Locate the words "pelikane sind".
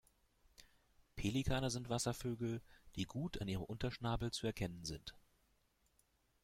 1.15-1.89